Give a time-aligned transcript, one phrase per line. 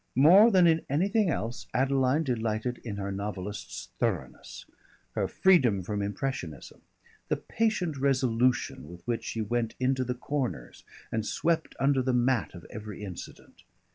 [0.15, 4.65] More than in anything else, Adeline delighted in her novelist's thoroughness,
[5.11, 6.81] her freedom from impressionism,
[7.27, 12.55] the patient resolution with which she went into the corners and swept under the mat
[12.55, 13.61] of every incident.